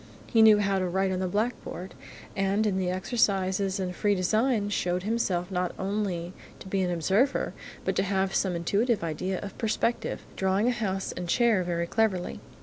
[0.25, 1.93] He knew how to write on the blackboard,
[2.35, 6.89] and in the exercises in free design he showed himself not only to be an
[6.89, 7.53] observer,
[7.85, 12.39] but to have some intuitive idea of perspective, drawing a house and chair very cleverly.